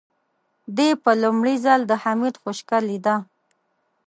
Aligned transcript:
دې 0.77 0.89
په 1.03 1.11
لومړي 1.21 1.55
ځل 1.65 1.79
د 1.87 1.93
حميد 2.03 2.35
خشکه 2.41 2.77
لېده. 2.87 3.15